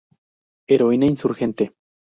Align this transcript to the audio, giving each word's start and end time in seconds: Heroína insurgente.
Heroína 0.67 1.05
insurgente. 1.05 1.75